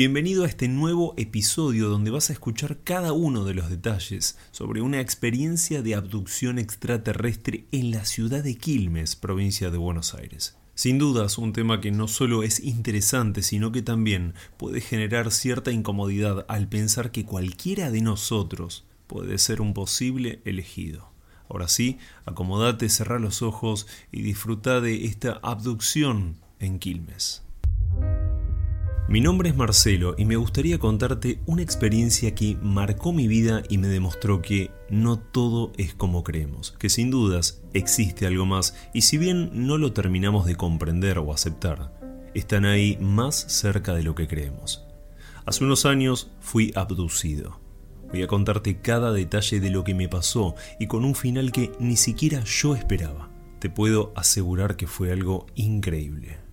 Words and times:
Bienvenido 0.00 0.44
a 0.44 0.46
este 0.46 0.66
nuevo 0.66 1.12
episodio 1.18 1.90
donde 1.90 2.10
vas 2.10 2.30
a 2.30 2.32
escuchar 2.32 2.78
cada 2.84 3.12
uno 3.12 3.44
de 3.44 3.52
los 3.52 3.68
detalles 3.68 4.38
sobre 4.50 4.80
una 4.80 4.98
experiencia 4.98 5.82
de 5.82 5.94
abducción 5.94 6.58
extraterrestre 6.58 7.66
en 7.70 7.90
la 7.90 8.06
ciudad 8.06 8.42
de 8.42 8.56
Quilmes, 8.56 9.14
provincia 9.14 9.70
de 9.70 9.76
Buenos 9.76 10.14
Aires. 10.14 10.56
Sin 10.74 10.96
dudas, 10.96 11.36
un 11.36 11.52
tema 11.52 11.82
que 11.82 11.90
no 11.90 12.08
solo 12.08 12.42
es 12.42 12.60
interesante, 12.60 13.42
sino 13.42 13.72
que 13.72 13.82
también 13.82 14.32
puede 14.56 14.80
generar 14.80 15.30
cierta 15.30 15.70
incomodidad 15.70 16.46
al 16.48 16.66
pensar 16.66 17.10
que 17.10 17.26
cualquiera 17.26 17.90
de 17.90 18.00
nosotros 18.00 18.86
puede 19.06 19.36
ser 19.36 19.60
un 19.60 19.74
posible 19.74 20.40
elegido. 20.46 21.10
Ahora 21.46 21.68
sí, 21.68 21.98
acomodate, 22.24 22.88
cerrá 22.88 23.18
los 23.18 23.42
ojos 23.42 23.86
y 24.10 24.22
disfruta 24.22 24.80
de 24.80 25.04
esta 25.04 25.38
abducción 25.42 26.38
en 26.58 26.78
Quilmes. 26.78 27.42
Mi 29.10 29.20
nombre 29.20 29.48
es 29.48 29.56
Marcelo 29.56 30.14
y 30.16 30.24
me 30.24 30.36
gustaría 30.36 30.78
contarte 30.78 31.40
una 31.46 31.62
experiencia 31.62 32.32
que 32.32 32.56
marcó 32.62 33.12
mi 33.12 33.26
vida 33.26 33.64
y 33.68 33.76
me 33.76 33.88
demostró 33.88 34.40
que 34.40 34.70
no 34.88 35.18
todo 35.18 35.72
es 35.76 35.94
como 35.94 36.22
creemos, 36.22 36.70
que 36.78 36.88
sin 36.88 37.10
dudas 37.10 37.60
existe 37.72 38.24
algo 38.28 38.46
más 38.46 38.76
y 38.94 39.00
si 39.00 39.18
bien 39.18 39.50
no 39.52 39.78
lo 39.78 39.92
terminamos 39.92 40.46
de 40.46 40.54
comprender 40.54 41.18
o 41.18 41.32
aceptar, 41.32 41.92
están 42.34 42.64
ahí 42.64 42.98
más 43.00 43.34
cerca 43.34 43.94
de 43.94 44.04
lo 44.04 44.14
que 44.14 44.28
creemos. 44.28 44.86
Hace 45.44 45.64
unos 45.64 45.86
años 45.86 46.30
fui 46.38 46.70
abducido. 46.76 47.58
Voy 48.12 48.22
a 48.22 48.28
contarte 48.28 48.80
cada 48.80 49.10
detalle 49.10 49.58
de 49.58 49.70
lo 49.70 49.82
que 49.82 49.94
me 49.94 50.08
pasó 50.08 50.54
y 50.78 50.86
con 50.86 51.04
un 51.04 51.16
final 51.16 51.50
que 51.50 51.72
ni 51.80 51.96
siquiera 51.96 52.44
yo 52.44 52.76
esperaba. 52.76 53.28
Te 53.58 53.70
puedo 53.70 54.12
asegurar 54.14 54.76
que 54.76 54.86
fue 54.86 55.10
algo 55.10 55.46
increíble. 55.56 56.49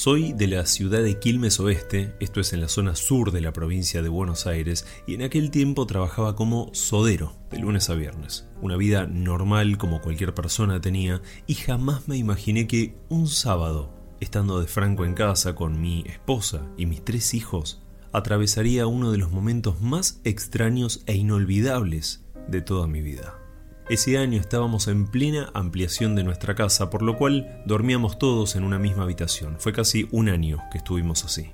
Soy 0.00 0.32
de 0.32 0.46
la 0.46 0.64
ciudad 0.64 1.02
de 1.02 1.18
Quilmes 1.18 1.60
Oeste, 1.60 2.14
esto 2.20 2.40
es 2.40 2.54
en 2.54 2.62
la 2.62 2.68
zona 2.68 2.94
sur 2.94 3.32
de 3.32 3.42
la 3.42 3.52
provincia 3.52 4.00
de 4.00 4.08
Buenos 4.08 4.46
Aires, 4.46 4.86
y 5.06 5.12
en 5.12 5.20
aquel 5.20 5.50
tiempo 5.50 5.86
trabajaba 5.86 6.36
como 6.36 6.70
sodero, 6.72 7.36
de 7.50 7.58
lunes 7.58 7.90
a 7.90 7.94
viernes. 7.96 8.48
Una 8.62 8.78
vida 8.78 9.06
normal 9.06 9.76
como 9.76 10.00
cualquier 10.00 10.32
persona 10.32 10.80
tenía, 10.80 11.20
y 11.46 11.52
jamás 11.52 12.08
me 12.08 12.16
imaginé 12.16 12.66
que 12.66 12.96
un 13.10 13.28
sábado, 13.28 13.92
estando 14.20 14.58
de 14.58 14.68
franco 14.68 15.04
en 15.04 15.12
casa 15.12 15.54
con 15.54 15.82
mi 15.82 16.02
esposa 16.06 16.66
y 16.78 16.86
mis 16.86 17.04
tres 17.04 17.34
hijos, 17.34 17.82
atravesaría 18.10 18.86
uno 18.86 19.12
de 19.12 19.18
los 19.18 19.30
momentos 19.30 19.82
más 19.82 20.22
extraños 20.24 21.02
e 21.04 21.14
inolvidables 21.14 22.24
de 22.48 22.62
toda 22.62 22.86
mi 22.86 23.02
vida. 23.02 23.34
Ese 23.90 24.18
año 24.18 24.40
estábamos 24.40 24.86
en 24.86 25.08
plena 25.08 25.50
ampliación 25.52 26.14
de 26.14 26.22
nuestra 26.22 26.54
casa, 26.54 26.90
por 26.90 27.02
lo 27.02 27.16
cual 27.16 27.60
dormíamos 27.66 28.20
todos 28.20 28.54
en 28.54 28.62
una 28.62 28.78
misma 28.78 29.02
habitación. 29.02 29.56
Fue 29.58 29.72
casi 29.72 30.06
un 30.12 30.28
año 30.28 30.60
que 30.70 30.78
estuvimos 30.78 31.24
así. 31.24 31.50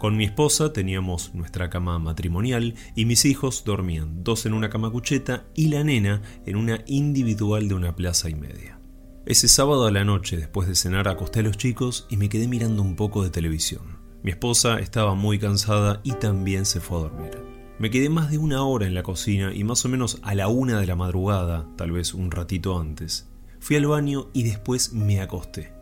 Con 0.00 0.16
mi 0.16 0.24
esposa 0.24 0.72
teníamos 0.72 1.36
nuestra 1.36 1.70
cama 1.70 2.00
matrimonial 2.00 2.74
y 2.96 3.04
mis 3.04 3.24
hijos 3.24 3.62
dormían 3.64 4.24
dos 4.24 4.44
en 4.44 4.54
una 4.54 4.70
cama 4.70 4.90
cucheta 4.90 5.44
y 5.54 5.68
la 5.68 5.84
nena 5.84 6.20
en 6.46 6.56
una 6.56 6.82
individual 6.86 7.68
de 7.68 7.74
una 7.74 7.94
plaza 7.94 8.28
y 8.28 8.34
media. 8.34 8.80
Ese 9.24 9.46
sábado 9.46 9.86
a 9.86 9.92
la 9.92 10.04
noche, 10.04 10.36
después 10.36 10.66
de 10.66 10.74
cenar, 10.74 11.06
acosté 11.06 11.38
a 11.38 11.42
los 11.44 11.58
chicos 11.58 12.08
y 12.10 12.16
me 12.16 12.28
quedé 12.28 12.48
mirando 12.48 12.82
un 12.82 12.96
poco 12.96 13.22
de 13.22 13.30
televisión. 13.30 14.00
Mi 14.24 14.32
esposa 14.32 14.80
estaba 14.80 15.14
muy 15.14 15.38
cansada 15.38 16.00
y 16.02 16.10
también 16.14 16.66
se 16.66 16.80
fue 16.80 16.98
a 16.98 17.02
dormir. 17.02 17.47
Me 17.78 17.90
quedé 17.90 18.08
más 18.08 18.28
de 18.28 18.38
una 18.38 18.64
hora 18.64 18.88
en 18.88 18.94
la 18.94 19.04
cocina 19.04 19.54
y 19.54 19.62
más 19.62 19.84
o 19.84 19.88
menos 19.88 20.18
a 20.22 20.34
la 20.34 20.48
una 20.48 20.80
de 20.80 20.86
la 20.86 20.96
madrugada, 20.96 21.64
tal 21.76 21.92
vez 21.92 22.12
un 22.12 22.32
ratito 22.32 22.76
antes, 22.76 23.28
fui 23.60 23.76
al 23.76 23.86
baño 23.86 24.30
y 24.32 24.42
después 24.42 24.92
me 24.92 25.20
acosté. 25.20 25.72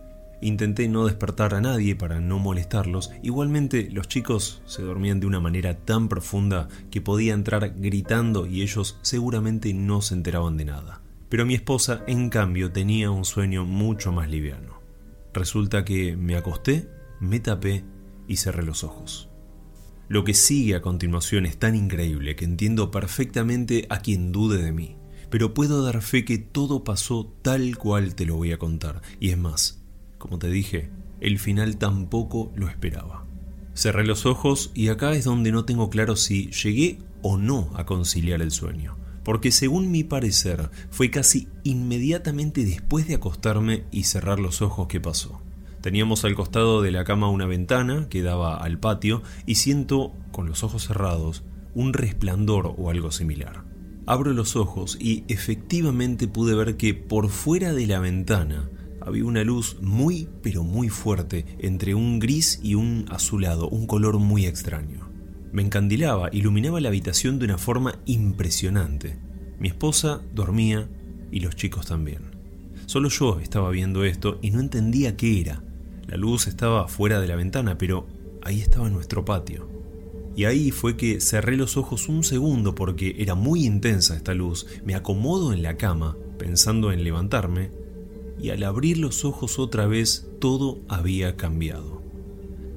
Intenté 0.43 0.89
no 0.89 1.07
despertar 1.07 1.55
a 1.55 1.63
nadie 1.63 1.97
para 1.97 2.21
no 2.21 2.39
molestarlos, 2.39 3.13
igualmente 3.23 3.89
los 3.91 4.09
chicos 4.09 4.61
se 4.67 4.83
dormían 4.83 5.21
de 5.21 5.27
una 5.27 5.41
manera 5.41 5.79
tan 5.79 6.11
profunda 6.11 6.69
que 6.91 7.01
podía 7.01 7.33
entrar 7.33 7.73
gritando 7.79 8.45
y 8.45 8.61
ellos 8.61 8.99
seguramente 9.01 9.73
no 9.73 10.03
se 10.03 10.13
enteraban 10.13 10.59
de 10.59 10.67
nada. 10.67 11.01
Pero 11.31 11.47
mi 11.47 11.55
esposa, 11.55 12.05
en 12.07 12.29
cambio, 12.29 12.73
tenía 12.73 13.11
un 13.11 13.25
sueño 13.25 13.65
mucho 13.65 14.13
más 14.13 14.29
liviano. 14.29 14.81
Resulta 15.33 15.87
que 15.87 16.15
me 16.15 16.37
acosté, 16.37 16.91
me 17.21 17.41
tapé 17.41 17.85
y 18.29 18.37
cerré 18.37 18.63
los 18.63 18.85
ojos. 18.85 19.31
Lo 20.09 20.23
que 20.23 20.35
sigue 20.35 20.77
a 20.77 20.83
continuación 20.83 21.47
es 21.47 21.59
tan 21.59 21.75
increíble 21.75 22.37
que 22.37 22.45
entiendo 22.45 22.93
perfectamente 22.93 23.87
a 23.91 23.99
quien 23.99 24.31
dude 24.31 24.63
de 24.63 24.71
mí, 24.71 24.97
pero 25.31 25.53
puedo 25.53 25.83
dar 25.83 26.01
fe 26.01 26.25
que 26.25 26.39
todo 26.39 26.85
pasó 26.85 27.35
tal 27.43 27.77
cual 27.77 28.15
te 28.15 28.25
lo 28.25 28.37
voy 28.37 28.53
a 28.53 28.59
contar, 28.59 29.03
y 29.19 29.31
es 29.31 29.39
más, 29.39 29.83
como 30.19 30.39
te 30.39 30.49
dije, 30.49 30.91
el 31.21 31.41
final 31.41 31.77
tampoco 31.77 32.53
lo 32.55 32.69
esperaba. 32.69 33.27
Cerré 33.75 34.07
los 34.07 34.27
ojos 34.27 34.71
y 34.75 34.89
acá 34.89 35.13
es 35.13 35.25
donde 35.25 35.51
no 35.51 35.65
tengo 35.65 35.91
claro 35.91 36.15
si 36.15 36.51
llegué 36.53 36.99
o 37.23 37.37
no 37.37 37.71
a 37.75 37.85
conciliar 37.85 38.43
el 38.43 38.53
sueño, 38.53 38.97
porque 39.25 39.51
según 39.51 39.91
mi 39.91 40.05
parecer 40.05 40.71
fue 40.91 41.11
casi 41.11 41.49
inmediatamente 41.65 42.65
después 42.65 43.09
de 43.09 43.17
acostarme 43.17 43.85
y 43.91 44.05
cerrar 44.05 44.39
los 44.39 44.63
ojos 44.63 44.87
que 44.87 45.01
pasó. 45.01 45.43
Teníamos 45.87 46.25
al 46.25 46.35
costado 46.35 46.83
de 46.83 46.91
la 46.91 47.05
cama 47.05 47.31
una 47.31 47.47
ventana 47.47 48.09
que 48.11 48.21
daba 48.21 48.57
al 48.57 48.81
patio 48.81 49.23
y 49.47 49.55
siento, 49.55 50.13
con 50.33 50.49
los 50.49 50.65
ojos 50.65 50.89
cerrados, 50.89 51.45
un 51.77 51.93
resplandor 51.93 52.75
o 52.77 52.91
algo 52.91 53.13
similar. 53.13 53.63
Abro 54.05 54.33
los 54.33 54.57
ojos 54.57 54.99
y 55.01 55.23
efectivamente 55.29 56.27
pude 56.27 56.57
ver 56.57 56.77
que 56.77 56.93
por 56.93 57.29
fuera 57.29 57.73
de 57.73 57.87
la 57.87 58.01
ventana 58.01 58.69
había 59.01 59.25
una 59.25 59.45
luz 59.45 59.77
muy 59.81 60.29
pero 60.43 60.65
muy 60.65 60.89
fuerte 60.89 61.47
entre 61.61 61.95
un 61.95 62.19
gris 62.19 62.59
y 62.65 62.75
un 62.75 63.07
azulado, 63.09 63.69
un 63.69 63.87
color 63.87 64.19
muy 64.19 64.45
extraño. 64.45 65.09
Me 65.53 65.63
encandilaba, 65.63 66.31
iluminaba 66.33 66.81
la 66.81 66.89
habitación 66.89 67.39
de 67.39 67.45
una 67.45 67.59
forma 67.59 68.01
impresionante. 68.07 69.21
Mi 69.61 69.69
esposa 69.69 70.21
dormía 70.35 70.89
y 71.31 71.39
los 71.39 71.55
chicos 71.55 71.87
también. 71.87 72.23
Solo 72.87 73.09
yo 73.09 73.39
estaba 73.39 73.71
viendo 73.71 74.05
esto 74.05 74.41
y 74.43 74.51
no 74.51 74.59
entendía 74.59 75.17
qué 75.17 75.41
era. 75.41 75.63
La 76.09 76.17
luz 76.17 76.47
estaba 76.47 76.87
fuera 76.89 77.21
de 77.21 77.29
la 77.29 77.37
ventana, 77.37 77.79
pero 77.79 78.07
ahí 78.43 78.61
estaba 78.61 78.89
nuestro 78.91 79.25
patio. 79.25 79.69
Y 80.37 80.45
ahí 80.45 80.71
fue 80.71 80.97
que 80.97 81.21
cerré 81.21 81.57
los 81.57 81.77
ojos 81.77 82.09
un 82.09 82.23
segundo 82.23 82.75
porque 82.75 83.17
era 83.19 83.35
muy 83.35 83.65
intensa 83.65 84.15
esta 84.15 84.35
luz. 84.35 84.67
Me 84.85 84.95
acomodo 84.95 85.53
en 85.53 85.63
la 85.63 85.77
cama, 85.77 86.17
pensando 86.39 86.93
en 86.93 87.03
levantarme, 87.03 87.71
y 88.39 88.51
al 88.51 88.63
abrir 88.63 88.99
los 88.99 89.25
ojos 89.25 89.59
otra 89.59 89.87
vez 89.87 90.29
todo 90.39 90.81
había 90.89 91.37
cambiado. 91.37 92.03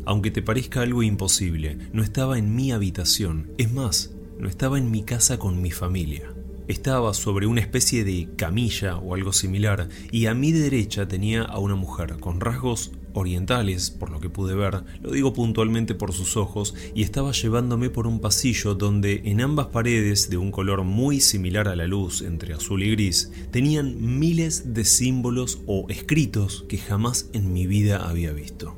Aunque 0.05 0.31
te 0.31 0.41
parezca 0.41 0.81
algo 0.81 1.03
imposible, 1.03 1.77
no 1.93 2.01
estaba 2.01 2.39
en 2.39 2.55
mi 2.55 2.71
habitación, 2.71 3.51
es 3.57 3.71
más, 3.71 4.15
no 4.39 4.47
estaba 4.47 4.79
en 4.79 4.89
mi 4.89 5.03
casa 5.03 5.37
con 5.37 5.61
mi 5.61 5.69
familia. 5.69 6.33
Estaba 6.67 7.13
sobre 7.13 7.45
una 7.45 7.61
especie 7.61 8.03
de 8.03 8.29
camilla 8.37 8.97
o 8.97 9.15
algo 9.15 9.33
similar 9.33 9.89
y 10.11 10.27
a 10.27 10.33
mi 10.33 10.51
derecha 10.51 11.07
tenía 11.07 11.43
a 11.43 11.59
una 11.59 11.75
mujer 11.75 12.17
con 12.19 12.39
rasgos 12.39 12.91
orientales, 13.13 13.91
por 13.91 14.09
lo 14.09 14.19
que 14.19 14.29
pude 14.29 14.55
ver, 14.55 14.83
lo 15.01 15.11
digo 15.11 15.33
puntualmente 15.33 15.95
por 15.95 16.13
sus 16.13 16.37
ojos, 16.37 16.75
y 16.93 17.03
estaba 17.03 17.31
llevándome 17.31 17.89
por 17.89 18.07
un 18.07 18.19
pasillo 18.19 18.75
donde 18.75 19.21
en 19.25 19.41
ambas 19.41 19.67
paredes, 19.67 20.29
de 20.29 20.37
un 20.37 20.51
color 20.51 20.83
muy 20.83 21.19
similar 21.19 21.67
a 21.67 21.75
la 21.75 21.87
luz 21.87 22.21
entre 22.21 22.53
azul 22.53 22.83
y 22.83 22.91
gris, 22.91 23.31
tenían 23.51 24.19
miles 24.19 24.73
de 24.73 24.85
símbolos 24.85 25.59
o 25.65 25.85
escritos 25.89 26.65
que 26.67 26.77
jamás 26.77 27.29
en 27.33 27.53
mi 27.53 27.67
vida 27.67 28.09
había 28.09 28.33
visto. 28.33 28.77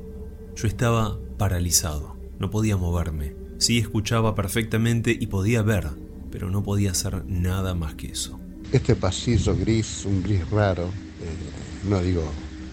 Yo 0.56 0.68
estaba 0.68 1.18
paralizado, 1.38 2.16
no 2.38 2.50
podía 2.50 2.76
moverme, 2.76 3.34
sí 3.58 3.78
escuchaba 3.78 4.34
perfectamente 4.34 5.16
y 5.18 5.26
podía 5.26 5.62
ver, 5.62 5.88
pero 6.30 6.50
no 6.50 6.62
podía 6.62 6.90
hacer 6.92 7.24
nada 7.26 7.74
más 7.74 7.94
que 7.94 8.08
eso. 8.08 8.38
Este 8.72 8.94
pasillo 8.96 9.54
gris, 9.56 10.04
un 10.06 10.22
gris 10.22 10.48
raro, 10.50 10.84
eh, 10.84 11.88
no 11.88 12.00
digo 12.00 12.22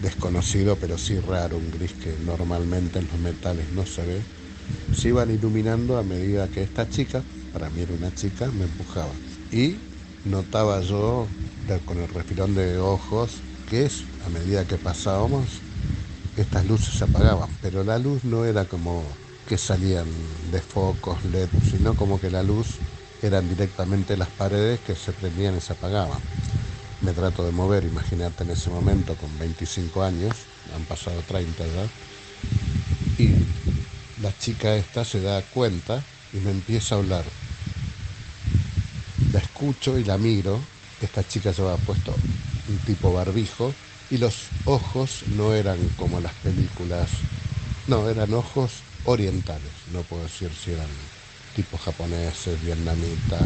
desconocido, 0.02 0.76
pero 0.76 0.98
sí 0.98 1.18
raro, 1.20 1.56
un 1.56 1.70
gris 1.70 1.92
que 1.92 2.12
normalmente 2.24 2.98
en 2.98 3.06
los 3.06 3.18
metales 3.20 3.66
no 3.74 3.84
se 3.86 4.04
ve, 4.04 4.22
se 4.94 5.08
iban 5.08 5.30
iluminando 5.30 5.98
a 5.98 6.02
medida 6.02 6.48
que 6.48 6.62
esta 6.62 6.88
chica, 6.88 7.22
para 7.52 7.68
mí 7.70 7.82
era 7.82 7.92
una 7.94 8.14
chica, 8.14 8.46
me 8.46 8.64
empujaba. 8.64 9.12
Y 9.52 9.76
notaba 10.24 10.80
yo 10.80 11.26
con 11.84 11.98
el 11.98 12.08
respirón 12.08 12.54
de 12.54 12.78
ojos 12.78 13.30
que 13.68 13.86
es, 13.86 14.02
a 14.26 14.28
medida 14.30 14.64
que 14.64 14.76
pasábamos, 14.76 15.46
estas 16.36 16.66
luces 16.66 16.94
se 16.96 17.04
apagaban, 17.04 17.48
pero 17.62 17.84
la 17.84 17.98
luz 17.98 18.24
no 18.24 18.44
era 18.44 18.64
como 18.64 19.04
que 19.48 19.56
salían 19.58 20.06
de 20.50 20.60
focos 20.60 21.24
LED, 21.26 21.48
sino 21.70 21.94
como 21.94 22.20
que 22.20 22.30
la 22.30 22.42
luz 22.42 22.66
eran 23.22 23.48
directamente 23.48 24.16
las 24.16 24.28
paredes 24.30 24.80
que 24.80 24.94
se 24.96 25.12
prendían 25.12 25.56
y 25.56 25.60
se 25.60 25.72
apagaban 25.72 26.20
me 27.02 27.12
trato 27.12 27.44
de 27.44 27.52
mover, 27.52 27.84
imagínate 27.84 28.44
en 28.44 28.50
ese 28.50 28.70
momento 28.70 29.16
con 29.16 29.38
25 29.38 30.02
años, 30.02 30.34
han 30.74 30.84
pasado 30.84 31.20
30 31.22 31.64
ya, 31.66 31.88
y 33.18 33.30
la 34.22 34.36
chica 34.36 34.76
esta 34.76 35.04
se 35.04 35.20
da 35.20 35.40
cuenta 35.42 36.04
y 36.32 36.38
me 36.40 36.50
empieza 36.50 36.94
a 36.94 36.98
hablar. 36.98 37.24
La 39.32 39.40
escucho 39.40 39.98
y 39.98 40.04
la 40.04 40.18
miro, 40.18 40.58
esta 41.00 41.26
chica 41.26 41.52
se 41.52 41.62
había 41.62 41.76
puesto 41.86 42.14
un 42.68 42.78
tipo 42.86 43.12
barbijo 43.12 43.72
y 44.10 44.18
los 44.18 44.48
ojos 44.66 45.24
no 45.36 45.54
eran 45.54 45.78
como 45.96 46.20
las 46.20 46.34
películas, 46.34 47.10
no, 47.86 48.08
eran 48.08 48.34
ojos 48.34 48.82
orientales, 49.04 49.72
no 49.92 50.02
puedo 50.02 50.24
decir 50.24 50.50
si 50.54 50.72
eran 50.72 50.88
tipos 51.54 51.80
japoneses, 51.80 52.62
vietnamitas, 52.64 53.40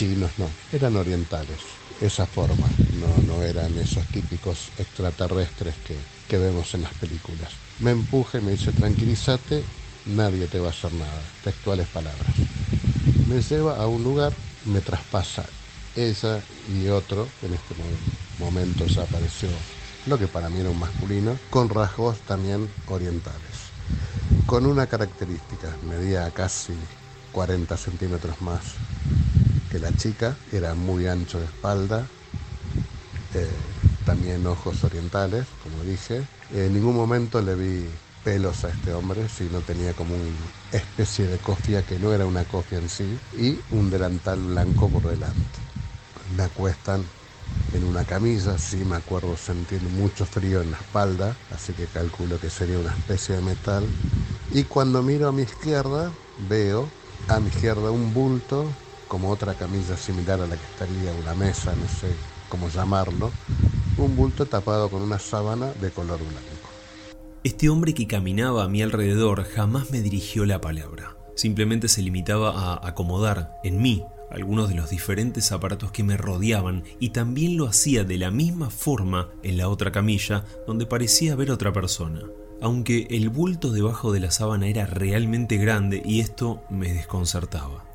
chinos, 0.00 0.30
no, 0.38 0.48
eran 0.72 0.96
orientales, 0.96 1.58
esa 2.00 2.24
forma, 2.24 2.66
no, 2.94 3.34
no 3.34 3.42
eran 3.42 3.76
esos 3.76 4.06
típicos 4.06 4.70
extraterrestres 4.78 5.74
que, 5.86 5.94
que 6.26 6.38
vemos 6.38 6.72
en 6.72 6.80
las 6.80 6.94
películas. 6.94 7.52
Me 7.80 7.90
empuja 7.90 8.38
y 8.38 8.40
me 8.40 8.52
dice, 8.52 8.72
tranquilízate, 8.72 9.62
nadie 10.06 10.46
te 10.46 10.58
va 10.58 10.68
a 10.68 10.70
hacer 10.70 10.90
nada, 10.94 11.20
textuales 11.44 11.86
palabras. 11.88 12.32
Me 13.28 13.42
lleva 13.42 13.76
a 13.76 13.86
un 13.88 14.02
lugar, 14.02 14.32
me 14.64 14.80
traspasa 14.80 15.44
ella 15.94 16.40
y 16.72 16.88
otro, 16.88 17.28
en 17.42 17.52
este 17.52 17.74
momento 18.38 18.86
ya 18.86 19.02
apareció 19.02 19.50
lo 20.06 20.18
que 20.18 20.28
para 20.28 20.48
mí 20.48 20.60
era 20.60 20.70
un 20.70 20.78
masculino, 20.78 21.38
con 21.50 21.68
rasgos 21.68 22.20
también 22.20 22.70
orientales. 22.88 23.68
Con 24.46 24.64
una 24.64 24.86
característica, 24.86 25.76
medía 25.86 26.30
casi 26.30 26.72
40 27.32 27.76
centímetros 27.76 28.40
más 28.40 28.62
que 29.70 29.78
la 29.78 29.94
chica, 29.96 30.36
era 30.52 30.74
muy 30.74 31.06
ancho 31.06 31.38
de 31.38 31.44
espalda, 31.44 32.08
eh, 33.34 33.48
también 34.04 34.46
ojos 34.46 34.82
orientales, 34.84 35.46
como 35.62 35.82
dije. 35.84 36.22
En 36.52 36.74
ningún 36.74 36.96
momento 36.96 37.40
le 37.40 37.54
vi 37.54 37.84
pelos 38.24 38.64
a 38.64 38.70
este 38.70 38.92
hombre, 38.92 39.28
sino 39.28 39.60
tenía 39.60 39.92
como 39.94 40.14
una 40.14 40.26
especie 40.72 41.26
de 41.26 41.38
cofia 41.38 41.82
que 41.82 41.98
no 41.98 42.12
era 42.12 42.26
una 42.26 42.44
cofia 42.44 42.78
en 42.78 42.88
sí, 42.88 43.18
y 43.38 43.58
un 43.70 43.90
delantal 43.90 44.40
blanco 44.40 44.88
por 44.88 45.08
delante. 45.08 45.36
Me 46.36 46.42
acuestan 46.42 47.04
en 47.72 47.84
una 47.84 48.04
camisa, 48.04 48.58
sí 48.58 48.78
me 48.78 48.96
acuerdo 48.96 49.36
sentir 49.36 49.80
mucho 49.82 50.26
frío 50.26 50.60
en 50.60 50.72
la 50.72 50.78
espalda, 50.78 51.36
así 51.50 51.72
que 51.72 51.86
calculo 51.86 52.40
que 52.40 52.50
sería 52.50 52.78
una 52.78 52.90
especie 52.90 53.36
de 53.36 53.42
metal. 53.42 53.86
Y 54.52 54.64
cuando 54.64 55.02
miro 55.02 55.28
a 55.28 55.32
mi 55.32 55.42
izquierda, 55.42 56.10
veo 56.48 56.88
a 57.28 57.38
mi 57.38 57.48
izquierda 57.48 57.92
un 57.92 58.12
bulto, 58.12 58.72
como 59.10 59.28
otra 59.28 59.54
camisa 59.54 59.96
similar 59.96 60.40
a 60.40 60.46
la 60.46 60.56
que 60.56 60.64
estaría 60.64 61.12
una 61.20 61.34
mesa, 61.34 61.74
no 61.74 61.88
sé 61.88 62.14
cómo 62.48 62.68
llamarlo, 62.68 63.32
un 63.98 64.14
bulto 64.14 64.46
tapado 64.46 64.88
con 64.88 65.02
una 65.02 65.18
sábana 65.18 65.72
de 65.80 65.90
color 65.90 66.20
blanco. 66.20 66.70
Este 67.42 67.68
hombre 67.68 67.92
que 67.92 68.06
caminaba 68.06 68.62
a 68.62 68.68
mi 68.68 68.82
alrededor 68.82 69.42
jamás 69.42 69.90
me 69.90 70.00
dirigió 70.00 70.46
la 70.46 70.60
palabra. 70.60 71.16
Simplemente 71.34 71.88
se 71.88 72.02
limitaba 72.02 72.50
a 72.50 72.86
acomodar 72.86 73.58
en 73.64 73.82
mí 73.82 74.04
algunos 74.30 74.68
de 74.68 74.76
los 74.76 74.90
diferentes 74.90 75.50
aparatos 75.50 75.90
que 75.90 76.04
me 76.04 76.16
rodeaban 76.16 76.84
y 77.00 77.10
también 77.10 77.56
lo 77.56 77.66
hacía 77.66 78.04
de 78.04 78.16
la 78.16 78.30
misma 78.30 78.70
forma 78.70 79.30
en 79.42 79.58
la 79.58 79.68
otra 79.68 79.90
camilla 79.90 80.44
donde 80.68 80.86
parecía 80.86 81.32
haber 81.32 81.50
otra 81.50 81.72
persona. 81.72 82.22
Aunque 82.62 83.08
el 83.10 83.28
bulto 83.28 83.72
debajo 83.72 84.12
de 84.12 84.20
la 84.20 84.30
sábana 84.30 84.68
era 84.68 84.86
realmente 84.86 85.56
grande 85.56 86.00
y 86.04 86.20
esto 86.20 86.62
me 86.70 86.92
desconcertaba. 86.92 87.89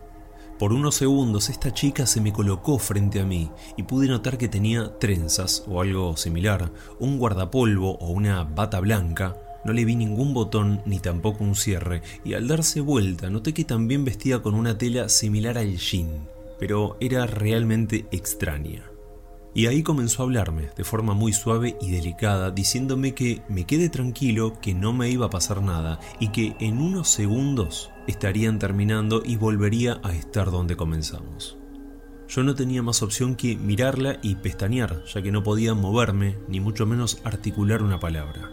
Por 0.57 0.71
unos 0.71 0.95
segundos 0.95 1.49
esta 1.49 1.73
chica 1.73 2.05
se 2.05 2.21
me 2.21 2.31
colocó 2.31 2.79
frente 2.79 3.19
a 3.19 3.25
mí 3.25 3.51
y 3.75 3.83
pude 3.83 4.07
notar 4.07 4.37
que 4.37 4.47
tenía 4.47 4.97
trenzas 4.99 5.65
o 5.67 5.81
algo 5.81 6.15
similar, 6.15 6.71
un 6.97 7.17
guardapolvo 7.17 7.97
o 7.97 8.07
una 8.11 8.45
bata 8.45 8.79
blanca, 8.79 9.35
no 9.65 9.73
le 9.73 9.83
vi 9.83 9.97
ningún 9.97 10.33
botón 10.33 10.81
ni 10.85 10.99
tampoco 10.99 11.43
un 11.43 11.55
cierre, 11.55 12.01
y 12.23 12.35
al 12.35 12.47
darse 12.47 12.79
vuelta 12.79 13.29
noté 13.29 13.53
que 13.53 13.65
también 13.65 14.05
vestía 14.05 14.41
con 14.41 14.55
una 14.55 14.77
tela 14.77 15.09
similar 15.09 15.57
al 15.57 15.75
jean, 15.75 16.29
pero 16.57 16.95
era 17.01 17.25
realmente 17.25 18.05
extraña. 18.11 18.94
Y 19.55 19.67
ahí 19.67 19.83
comenzó 19.83 20.21
a 20.21 20.25
hablarme 20.25 20.69
de 20.75 20.83
forma 20.83 21.13
muy 21.13 21.31
suave 21.31 21.77
y 21.79 21.89
delicada, 21.89 22.51
diciéndome 22.51 23.15
que 23.15 23.41
me 23.47 23.63
quede 23.63 23.87
tranquilo, 23.87 24.59
que 24.59 24.73
no 24.73 24.91
me 24.91 25.09
iba 25.09 25.27
a 25.27 25.29
pasar 25.29 25.61
nada 25.61 26.01
y 26.19 26.27
que 26.27 26.57
en 26.59 26.81
unos 26.81 27.07
segundos 27.07 27.89
estarían 28.05 28.59
terminando 28.59 29.23
y 29.25 29.37
volvería 29.37 30.01
a 30.03 30.13
estar 30.13 30.51
donde 30.51 30.75
comenzamos. 30.75 31.57
Yo 32.27 32.43
no 32.43 32.53
tenía 32.53 32.83
más 32.83 33.01
opción 33.01 33.35
que 33.35 33.55
mirarla 33.55 34.19
y 34.21 34.35
pestañear, 34.35 35.05
ya 35.05 35.21
que 35.21 35.31
no 35.31 35.41
podía 35.41 35.73
moverme, 35.73 36.37
ni 36.49 36.59
mucho 36.59 36.85
menos 36.85 37.21
articular 37.23 37.81
una 37.81 38.01
palabra. 38.01 38.51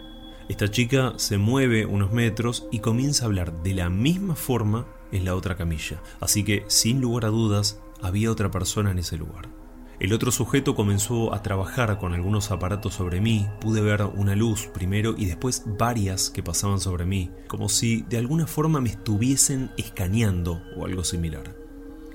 Esta 0.48 0.70
chica 0.70 1.14
se 1.16 1.36
mueve 1.36 1.84
unos 1.84 2.12
metros 2.12 2.68
y 2.70 2.78
comienza 2.78 3.24
a 3.24 3.26
hablar 3.26 3.64
de 3.64 3.74
la 3.74 3.90
misma 3.90 4.36
forma 4.36 4.86
en 5.10 5.24
la 5.24 5.34
otra 5.34 5.56
camilla, 5.56 6.00
así 6.20 6.44
que 6.44 6.64
sin 6.68 7.00
lugar 7.00 7.24
a 7.24 7.30
dudas 7.30 7.80
había 8.00 8.30
otra 8.30 8.52
persona 8.52 8.92
en 8.92 9.00
ese 9.00 9.16
lugar. 9.16 9.61
El 10.02 10.12
otro 10.12 10.32
sujeto 10.32 10.74
comenzó 10.74 11.32
a 11.32 11.44
trabajar 11.44 11.96
con 12.00 12.12
algunos 12.12 12.50
aparatos 12.50 12.94
sobre 12.94 13.20
mí, 13.20 13.46
pude 13.60 13.80
ver 13.80 14.02
una 14.16 14.34
luz 14.34 14.66
primero 14.66 15.14
y 15.16 15.26
después 15.26 15.62
varias 15.78 16.28
que 16.28 16.42
pasaban 16.42 16.80
sobre 16.80 17.06
mí, 17.06 17.30
como 17.46 17.68
si 17.68 18.02
de 18.02 18.18
alguna 18.18 18.48
forma 18.48 18.80
me 18.80 18.88
estuviesen 18.88 19.70
escaneando 19.76 20.60
o 20.76 20.86
algo 20.86 21.04
similar. 21.04 21.54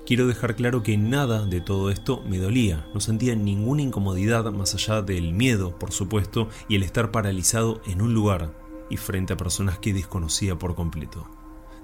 Quiero 0.05 0.27
dejar 0.27 0.57
claro 0.57 0.83
que 0.83 0.97
nada 0.97 1.45
de 1.45 1.61
todo 1.61 1.89
esto 1.89 2.21
me 2.27 2.39
dolía, 2.39 2.85
no 2.93 2.99
sentía 2.99 3.37
ninguna 3.37 3.83
incomodidad 3.83 4.51
más 4.51 4.75
allá 4.75 5.01
del 5.01 5.31
miedo, 5.31 5.79
por 5.79 5.93
supuesto, 5.93 6.49
y 6.67 6.75
el 6.75 6.83
estar 6.83 7.11
paralizado 7.11 7.81
en 7.85 8.01
un 8.01 8.13
lugar 8.13 8.53
y 8.89 8.97
frente 8.97 9.31
a 9.31 9.37
personas 9.37 9.79
que 9.79 9.93
desconocía 9.93 10.59
por 10.59 10.75
completo. 10.75 11.25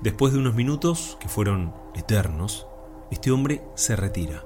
Después 0.01 0.33
de 0.33 0.39
unos 0.39 0.53
minutos, 0.53 1.17
que 1.21 1.29
fueron 1.29 1.73
eternos, 1.95 2.67
este 3.09 3.31
hombre 3.31 3.63
se 3.75 3.95
retira 3.95 4.43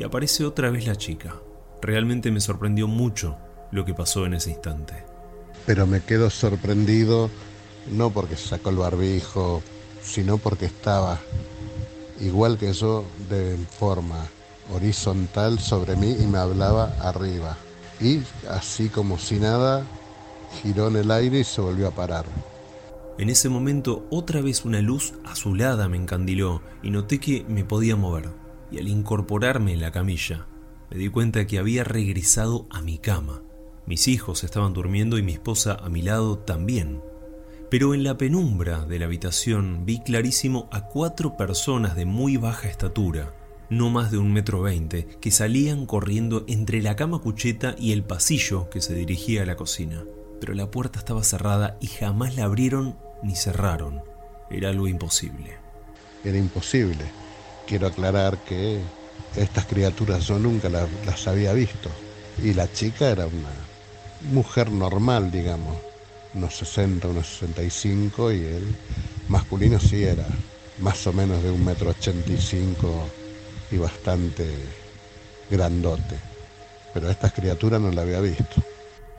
y 0.00 0.02
aparece 0.02 0.46
otra 0.46 0.70
vez 0.70 0.86
la 0.86 0.96
chica. 0.96 1.34
Realmente 1.82 2.30
me 2.30 2.40
sorprendió 2.40 2.88
mucho 2.88 3.36
lo 3.70 3.84
que 3.84 3.92
pasó 3.92 4.24
en 4.24 4.32
ese 4.32 4.50
instante. 4.50 4.94
Pero 5.66 5.86
me 5.86 6.00
quedo 6.00 6.30
sorprendido 6.30 7.28
no 7.92 8.08
porque 8.08 8.36
sacó 8.36 8.70
el 8.70 8.76
barbijo, 8.76 9.62
sino 10.02 10.38
porque 10.38 10.64
estaba 10.64 11.20
igual 12.18 12.56
que 12.56 12.72
yo, 12.72 13.04
de 13.28 13.58
forma 13.78 14.26
horizontal 14.72 15.58
sobre 15.58 15.96
mí 15.96 16.16
y 16.18 16.26
me 16.26 16.38
hablaba 16.38 16.94
arriba. 17.00 17.58
Y 18.00 18.22
así 18.48 18.88
como 18.88 19.18
si 19.18 19.38
nada, 19.38 19.84
giró 20.62 20.88
en 20.88 20.96
el 20.96 21.10
aire 21.10 21.40
y 21.40 21.44
se 21.44 21.60
volvió 21.60 21.88
a 21.88 21.90
parar. 21.90 22.24
En 23.18 23.28
ese 23.28 23.50
momento 23.50 24.06
otra 24.08 24.40
vez 24.40 24.64
una 24.64 24.80
luz 24.80 25.12
azulada 25.26 25.90
me 25.90 25.98
encandiló 25.98 26.62
y 26.82 26.88
noté 26.88 27.20
que 27.20 27.44
me 27.46 27.64
podía 27.64 27.96
mover. 27.96 28.39
Y 28.70 28.78
al 28.78 28.88
incorporarme 28.88 29.72
en 29.72 29.80
la 29.80 29.92
camilla, 29.92 30.46
me 30.90 30.96
di 30.96 31.08
cuenta 31.08 31.46
que 31.46 31.58
había 31.58 31.84
regresado 31.84 32.66
a 32.70 32.82
mi 32.82 32.98
cama. 32.98 33.42
Mis 33.86 34.08
hijos 34.08 34.44
estaban 34.44 34.72
durmiendo 34.72 35.18
y 35.18 35.22
mi 35.22 35.32
esposa 35.32 35.74
a 35.74 35.88
mi 35.88 36.02
lado 36.02 36.38
también 36.38 37.00
pero 37.70 37.94
en 37.94 38.02
la 38.02 38.18
penumbra 38.18 38.84
de 38.84 38.98
la 38.98 39.04
habitación 39.04 39.86
vi 39.86 40.00
clarísimo 40.00 40.68
a 40.72 40.86
cuatro 40.86 41.36
personas 41.36 41.94
de 41.94 42.04
muy 42.04 42.36
baja 42.36 42.68
estatura, 42.68 43.32
no 43.70 43.90
más 43.90 44.10
de 44.10 44.18
un 44.18 44.32
metro 44.32 44.60
veinte, 44.60 45.06
que 45.20 45.30
salían 45.30 45.86
corriendo 45.86 46.44
entre 46.48 46.82
la 46.82 46.96
cama 46.96 47.20
cucheta 47.20 47.76
y 47.78 47.92
el 47.92 48.02
pasillo 48.02 48.68
que 48.70 48.80
se 48.80 48.94
dirigía 48.94 49.42
a 49.42 49.46
la 49.46 49.54
cocina. 49.54 50.02
Pero 50.40 50.54
la 50.54 50.68
puerta 50.72 50.98
estaba 50.98 51.22
cerrada 51.22 51.78
y 51.80 51.86
jamás 51.86 52.34
la 52.34 52.44
abrieron 52.44 52.98
ni 53.22 53.36
cerraron. 53.36 54.02
Era 54.50 54.70
algo 54.70 54.88
imposible. 54.88 55.58
Era 56.24 56.38
imposible. 56.38 57.04
Quiero 57.70 57.86
aclarar 57.86 58.36
que 58.38 58.80
estas 59.36 59.64
criaturas 59.64 60.26
yo 60.26 60.38
nunca 60.38 60.68
las 60.68 61.26
había 61.26 61.52
visto. 61.52 61.88
Y 62.42 62.52
la 62.52 62.70
chica 62.70 63.08
era 63.08 63.26
una 63.26 64.32
mujer 64.32 64.70
normal, 64.70 65.30
digamos 65.30 65.90
unos 66.34 66.54
60, 66.56 67.08
unos 67.08 67.26
65 67.26 68.32
y 68.32 68.44
el 68.44 68.76
masculino 69.28 69.78
sí 69.78 70.02
era 70.04 70.26
más 70.78 71.06
o 71.06 71.12
menos 71.12 71.42
de 71.42 71.50
un 71.50 71.64
metro 71.64 71.90
85 71.90 73.08
y 73.70 73.76
bastante 73.76 74.48
grandote. 75.50 76.16
Pero 76.92 77.10
estas 77.10 77.32
criaturas 77.32 77.80
no 77.80 77.90
la 77.90 78.02
había 78.02 78.20
visto. 78.20 78.62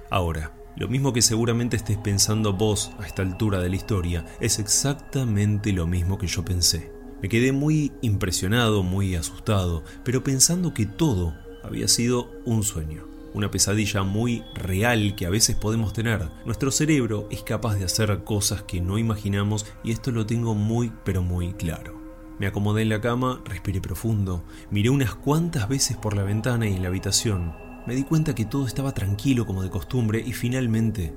Ahora, 0.10 0.51
lo 0.75 0.88
mismo 0.88 1.13
que 1.13 1.22
seguramente 1.22 1.77
estés 1.77 1.98
pensando 1.98 2.53
vos 2.53 2.91
a 3.00 3.05
esta 3.05 3.22
altura 3.22 3.60
de 3.60 3.70
la 3.70 3.75
historia, 3.75 4.25
es 4.39 4.60
exactamente 4.60 5.72
lo 5.72 5.88
mismo 5.88 6.17
que 6.17 6.27
yo 6.27 6.43
pensé. 6.43 7.00
Me 7.21 7.29
quedé 7.29 7.51
muy 7.51 7.91
impresionado, 8.01 8.83
muy 8.83 9.15
asustado, 9.15 9.83
pero 10.03 10.23
pensando 10.23 10.73
que 10.73 10.85
todo 10.85 11.35
había 11.63 11.87
sido 11.87 12.31
un 12.45 12.63
sueño 12.63 13.11
una 13.33 13.51
pesadilla 13.51 14.03
muy 14.03 14.43
real 14.53 15.15
que 15.15 15.25
a 15.25 15.29
veces 15.29 15.55
podemos 15.55 15.93
tener. 15.93 16.29
Nuestro 16.45 16.71
cerebro 16.71 17.27
es 17.31 17.43
capaz 17.43 17.75
de 17.75 17.85
hacer 17.85 18.23
cosas 18.23 18.63
que 18.63 18.81
no 18.81 18.97
imaginamos 18.97 19.65
y 19.83 19.91
esto 19.91 20.11
lo 20.11 20.25
tengo 20.25 20.55
muy 20.55 20.91
pero 21.03 21.21
muy 21.21 21.53
claro. 21.53 21.99
Me 22.39 22.47
acomodé 22.47 22.81
en 22.81 22.89
la 22.89 23.01
cama, 23.01 23.41
respiré 23.45 23.81
profundo, 23.81 24.43
miré 24.71 24.89
unas 24.89 25.15
cuantas 25.15 25.69
veces 25.69 25.97
por 25.97 26.15
la 26.15 26.23
ventana 26.23 26.67
y 26.67 26.73
en 26.73 26.81
la 26.81 26.87
habitación. 26.87 27.53
Me 27.85 27.95
di 27.95 28.03
cuenta 28.03 28.35
que 28.35 28.45
todo 28.45 28.67
estaba 28.67 28.93
tranquilo 28.93 29.45
como 29.45 29.63
de 29.63 29.69
costumbre 29.69 30.23
y 30.25 30.33
finalmente 30.33 31.13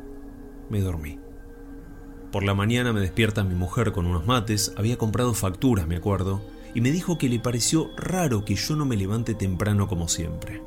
me 0.71 0.81
dormí. 0.81 1.24
Por 2.35 2.43
la 2.43 2.53
mañana 2.53 2.93
me 2.93 3.01
despierta 3.01 3.45
mi 3.45 3.55
mujer 3.55 3.93
con 3.93 4.07
unos 4.07 4.27
mates, 4.27 4.73
había 4.77 4.99
comprado 4.99 5.35
facturas, 5.35 5.87
me 5.87 5.95
acuerdo, 5.95 6.43
y 6.75 6.81
me 6.81 6.91
dijo 6.91 7.17
que 7.17 7.29
le 7.29 7.39
pareció 7.39 7.93
raro 7.97 8.45
que 8.45 8.57
yo 8.57 8.75
no 8.75 8.85
me 8.85 8.97
levante 8.97 9.35
temprano 9.35 9.87
como 9.87 10.09
siempre. 10.09 10.61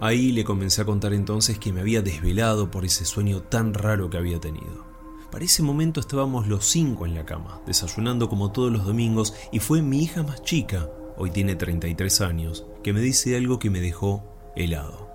Ahí 0.00 0.32
le 0.32 0.44
comencé 0.44 0.80
a 0.80 0.86
contar 0.86 1.12
entonces 1.12 1.58
que 1.58 1.74
me 1.74 1.82
había 1.82 2.00
desvelado 2.00 2.70
por 2.70 2.86
ese 2.86 3.04
sueño 3.04 3.42
tan 3.42 3.74
raro 3.74 4.08
que 4.08 4.16
había 4.16 4.40
tenido. 4.40 4.86
Para 5.30 5.44
ese 5.44 5.62
momento 5.62 6.00
estábamos 6.00 6.48
los 6.48 6.64
cinco 6.64 7.04
en 7.04 7.14
la 7.14 7.26
cama, 7.26 7.60
desayunando 7.66 8.30
como 8.30 8.50
todos 8.50 8.72
los 8.72 8.86
domingos, 8.86 9.34
y 9.52 9.58
fue 9.58 9.82
mi 9.82 10.02
hija 10.02 10.22
más 10.22 10.42
chica, 10.42 10.88
hoy 11.18 11.30
tiene 11.30 11.54
33 11.54 12.22
años, 12.22 12.64
que 12.82 12.94
me 12.94 13.02
dice 13.02 13.36
algo 13.36 13.58
que 13.58 13.68
me 13.68 13.82
dejó 13.82 14.24
helado. 14.56 15.10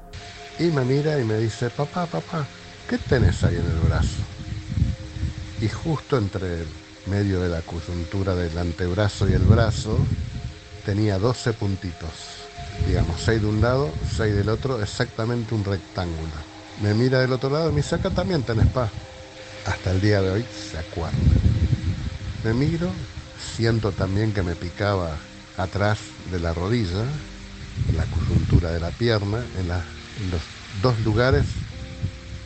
Y 0.59 0.65
me 0.65 0.85
mira 0.85 1.19
y 1.19 1.23
me 1.23 1.39
dice, 1.39 1.71
papá, 1.71 2.05
papá, 2.05 2.45
¿qué 2.87 2.99
tenés 2.99 3.43
ahí 3.43 3.55
en 3.55 3.65
el 3.65 3.79
brazo? 3.87 4.21
Y 5.65 5.67
justo 5.67 6.19
entre 6.19 6.61
el 6.61 6.67
medio 7.07 7.39
de 7.39 7.49
la 7.49 7.61
coyuntura 7.61 8.35
del 8.35 8.55
antebrazo 8.55 9.27
y 9.27 9.33
el 9.33 9.41
brazo 9.41 9.97
tenía 10.85 11.17
12 11.17 11.53
puntitos. 11.53 12.11
Digamos, 12.87 13.19
6 13.21 13.41
de 13.41 13.47
un 13.47 13.61
lado, 13.61 13.89
6 14.15 14.35
del 14.35 14.49
otro, 14.49 14.79
exactamente 14.79 15.55
un 15.55 15.63
rectángulo. 15.63 16.29
Me 16.83 16.93
mira 16.93 17.19
del 17.19 17.33
otro 17.33 17.49
lado 17.49 17.69
y 17.69 17.71
me 17.71 17.77
dice, 17.77 17.95
acá 17.95 18.11
también 18.11 18.43
tenés 18.43 18.67
pa. 18.67 18.91
Hasta 19.65 19.89
el 19.89 20.01
día 20.01 20.21
de 20.21 20.29
hoy 20.29 20.45
se 20.71 20.77
acuerda. 20.77 21.17
Me 22.43 22.53
miro, 22.53 22.91
siento 23.55 23.91
también 23.91 24.33
que 24.33 24.43
me 24.43 24.53
picaba 24.53 25.17
atrás 25.57 25.97
de 26.31 26.39
la 26.41 26.53
rodilla, 26.53 27.05
en 27.89 27.97
la 27.97 28.05
coyuntura 28.05 28.69
de 28.69 28.81
la 28.81 28.91
pierna, 28.91 29.43
en, 29.57 29.67
los 29.67 30.41
dos 30.83 30.99
lugares, 30.99 31.45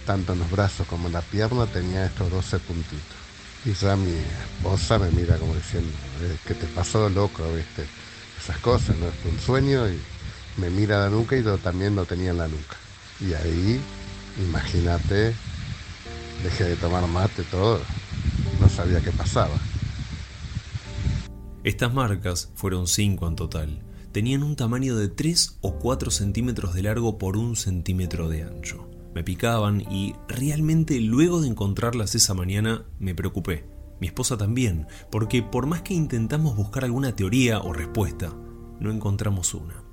tanto 0.09 0.33
en 0.33 0.39
los 0.39 0.49
brazos 0.49 0.87
como 0.87 1.05
en 1.05 1.13
la 1.13 1.21
pierna, 1.21 1.67
tenía 1.67 2.03
estos 2.03 2.31
12 2.31 2.57
puntitos. 2.61 3.15
Y 3.63 3.73
ya 3.73 3.95
mi 3.95 4.09
esposa 4.09 4.97
me 4.97 5.11
mira 5.11 5.37
como 5.37 5.53
diciendo, 5.53 5.91
eh, 6.23 6.35
¿qué 6.47 6.55
te 6.55 6.65
pasó 6.65 7.07
loco? 7.09 7.43
¿Viste? 7.53 7.85
Esas 8.41 8.57
cosas, 8.57 8.97
¿no? 8.97 9.05
Es 9.05 9.13
un 9.31 9.39
sueño 9.39 9.87
y 9.87 9.99
me 10.57 10.71
mira 10.71 11.01
la 11.01 11.11
nuca 11.11 11.37
y 11.37 11.43
yo 11.43 11.59
también 11.59 11.95
lo 11.95 12.05
tenía 12.05 12.31
en 12.31 12.39
la 12.39 12.47
nuca. 12.47 12.75
Y 13.21 13.35
ahí, 13.35 13.79
imagínate, 14.39 15.35
dejé 16.41 16.63
de 16.63 16.75
tomar 16.77 17.05
mate, 17.05 17.43
todo, 17.43 17.79
no 18.59 18.67
sabía 18.67 19.01
qué 19.01 19.11
pasaba. 19.11 19.59
Estas 21.63 21.93
marcas 21.93 22.49
fueron 22.55 22.87
cinco 22.87 23.27
en 23.27 23.35
total. 23.35 23.79
Tenían 24.11 24.41
un 24.41 24.55
tamaño 24.55 24.95
de 24.95 25.07
3 25.07 25.59
o 25.61 25.77
4 25.77 26.09
centímetros 26.09 26.73
de 26.73 26.81
largo 26.81 27.19
por 27.19 27.37
un 27.37 27.55
centímetro 27.55 28.27
de 28.27 28.41
ancho. 28.41 28.87
Me 29.13 29.23
picaban 29.23 29.81
y 29.81 30.13
realmente 30.27 30.99
luego 31.01 31.41
de 31.41 31.47
encontrarlas 31.47 32.15
esa 32.15 32.33
mañana 32.33 32.85
me 32.99 33.15
preocupé. 33.15 33.65
Mi 33.99 34.07
esposa 34.07 34.37
también, 34.37 34.87
porque 35.11 35.43
por 35.43 35.65
más 35.65 35.81
que 35.81 35.93
intentamos 35.93 36.55
buscar 36.55 36.85
alguna 36.85 37.15
teoría 37.15 37.59
o 37.59 37.73
respuesta, 37.73 38.33
no 38.79 38.91
encontramos 38.91 39.53
una. 39.53 39.83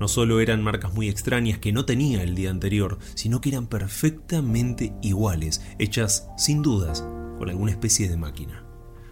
No 0.00 0.08
solo 0.08 0.40
eran 0.40 0.64
marcas 0.64 0.94
muy 0.94 1.08
extrañas 1.08 1.58
que 1.58 1.72
no 1.72 1.84
tenía 1.84 2.22
el 2.22 2.34
día 2.34 2.50
anterior, 2.50 2.98
sino 3.14 3.40
que 3.40 3.50
eran 3.50 3.68
perfectamente 3.68 4.94
iguales, 5.00 5.62
hechas 5.78 6.28
sin 6.36 6.62
dudas 6.62 7.06
con 7.38 7.48
alguna 7.48 7.70
especie 7.70 8.08
de 8.08 8.16
máquina. 8.16 8.66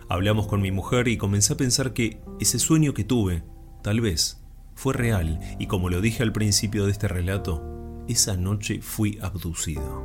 Hablamos 0.09 0.49
con 0.49 0.61
mi 0.61 0.73
mujer 0.73 1.07
y 1.07 1.17
comencé 1.17 1.53
a 1.53 1.57
pensar 1.57 1.93
que 1.93 2.21
ese 2.41 2.59
sueño 2.59 2.95
que 2.95 3.05
tuve, 3.05 3.45
tal 3.83 4.01
vez, 4.01 4.43
fue 4.75 4.95
real 4.95 5.39
y 5.61 5.67
como 5.67 5.91
lo 5.91 6.01
dije 6.01 6.25
al 6.25 6.33
principio 6.33 6.87
de 6.87 6.93
este 6.93 7.07
relato, 7.07 7.80
esa 8.09 8.37
noche 8.37 8.81
fui 8.83 9.19
abducido. 9.21 10.05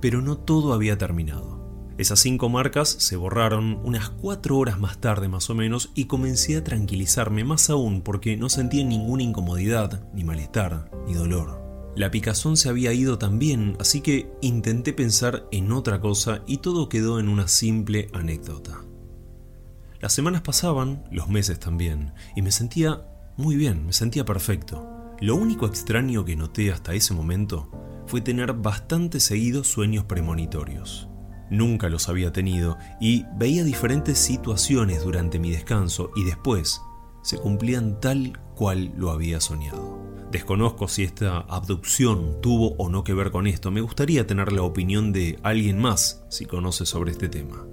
Pero 0.00 0.22
no 0.22 0.38
todo 0.38 0.72
había 0.72 0.98
terminado. 0.98 1.56
Esas 1.98 2.20
cinco 2.20 2.50
marcas 2.50 2.90
se 2.90 3.16
borraron 3.16 3.80
unas 3.82 4.10
cuatro 4.10 4.58
horas 4.58 4.78
más 4.78 4.98
tarde 4.98 5.28
más 5.28 5.48
o 5.48 5.54
menos 5.54 5.92
y 5.94 6.04
comencé 6.04 6.56
a 6.56 6.64
tranquilizarme 6.64 7.42
más 7.42 7.70
aún 7.70 8.02
porque 8.02 8.36
no 8.36 8.50
sentía 8.50 8.84
ninguna 8.84 9.22
incomodidad, 9.22 10.06
ni 10.12 10.22
malestar, 10.22 10.90
ni 11.06 11.14
dolor. 11.14 11.64
La 11.96 12.10
picazón 12.10 12.58
se 12.58 12.68
había 12.68 12.92
ido 12.92 13.16
también, 13.16 13.78
así 13.80 14.02
que 14.02 14.30
intenté 14.42 14.92
pensar 14.92 15.48
en 15.50 15.72
otra 15.72 15.98
cosa 15.98 16.42
y 16.46 16.58
todo 16.58 16.90
quedó 16.90 17.18
en 17.18 17.30
una 17.30 17.48
simple 17.48 18.10
anécdota. 18.12 18.84
Las 19.98 20.12
semanas 20.12 20.42
pasaban, 20.42 21.04
los 21.10 21.30
meses 21.30 21.58
también, 21.58 22.12
y 22.36 22.42
me 22.42 22.50
sentía 22.50 23.06
muy 23.38 23.56
bien, 23.56 23.86
me 23.86 23.94
sentía 23.94 24.26
perfecto. 24.26 24.95
Lo 25.20 25.34
único 25.34 25.64
extraño 25.64 26.26
que 26.26 26.36
noté 26.36 26.70
hasta 26.70 26.92
ese 26.92 27.14
momento 27.14 27.70
fue 28.06 28.20
tener 28.20 28.52
bastante 28.52 29.18
seguidos 29.18 29.66
sueños 29.66 30.04
premonitorios. 30.04 31.08
Nunca 31.50 31.88
los 31.88 32.10
había 32.10 32.32
tenido 32.32 32.76
y 33.00 33.24
veía 33.36 33.64
diferentes 33.64 34.18
situaciones 34.18 35.02
durante 35.02 35.38
mi 35.38 35.50
descanso 35.50 36.10
y 36.16 36.24
después 36.24 36.82
se 37.22 37.38
cumplían 37.38 37.98
tal 37.98 38.38
cual 38.54 38.92
lo 38.96 39.10
había 39.10 39.40
soñado. 39.40 40.04
Desconozco 40.30 40.86
si 40.86 41.04
esta 41.04 41.38
abducción 41.38 42.42
tuvo 42.42 42.74
o 42.76 42.90
no 42.90 43.02
que 43.02 43.14
ver 43.14 43.30
con 43.30 43.46
esto. 43.46 43.70
Me 43.70 43.80
gustaría 43.80 44.26
tener 44.26 44.52
la 44.52 44.62
opinión 44.62 45.12
de 45.12 45.38
alguien 45.42 45.78
más 45.78 46.26
si 46.28 46.44
conoce 46.44 46.84
sobre 46.84 47.12
este 47.12 47.30
tema. 47.30 47.64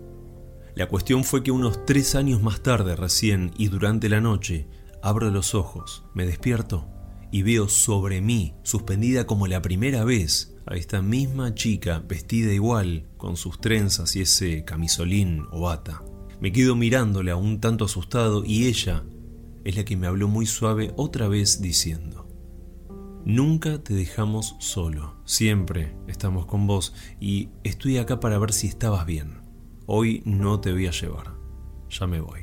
La 0.75 0.87
cuestión 0.87 1.25
fue 1.25 1.43
que 1.43 1.51
unos 1.51 1.85
tres 1.85 2.15
años 2.15 2.41
más 2.41 2.61
tarde 2.61 2.95
recién 2.95 3.51
y 3.57 3.67
durante 3.67 4.07
la 4.07 4.21
noche, 4.21 4.69
abro 5.01 5.29
los 5.29 5.55
ojos, 5.55 6.05
me 6.13 6.25
despierto 6.25 6.92
y 7.33 7.41
veo 7.41 7.67
sobre 7.67 8.21
mí, 8.21 8.53
suspendida 8.61 9.25
como 9.25 9.47
la 9.47 9.63
primera 9.63 10.03
vez, 10.03 10.55
a 10.67 10.75
esta 10.75 11.01
misma 11.01 11.55
chica 11.55 11.97
vestida 12.07 12.53
igual, 12.53 13.07
con 13.17 13.37
sus 13.37 13.59
trenzas 13.59 14.15
y 14.15 14.21
ese 14.21 14.63
camisolín 14.65 15.47
o 15.49 15.61
bata. 15.61 16.03
Me 16.39 16.51
quedo 16.51 16.75
mirándola 16.75 17.35
un 17.35 17.59
tanto 17.59 17.85
asustado 17.85 18.45
y 18.45 18.67
ella 18.67 19.03
es 19.63 19.75
la 19.75 19.83
que 19.83 19.97
me 19.97 20.05
habló 20.05 20.27
muy 20.27 20.45
suave 20.45 20.93
otra 20.95 21.27
vez 21.27 21.59
diciendo, 21.59 22.29
Nunca 23.25 23.83
te 23.83 23.95
dejamos 23.95 24.55
solo, 24.59 25.15
siempre 25.25 25.95
estamos 26.07 26.45
con 26.45 26.67
vos 26.67 26.93
y 27.19 27.49
estoy 27.63 27.97
acá 27.97 28.19
para 28.19 28.37
ver 28.37 28.53
si 28.53 28.67
estabas 28.67 29.07
bien. 29.07 29.41
Hoy 29.87 30.21
no 30.23 30.59
te 30.59 30.71
voy 30.71 30.85
a 30.85 30.91
llevar. 30.91 31.33
Ya 31.89 32.05
me 32.05 32.21
voy. 32.21 32.41